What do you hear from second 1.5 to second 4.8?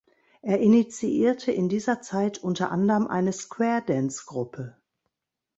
in dieser Zeit unter anderem eine Square Dance-Gruppe.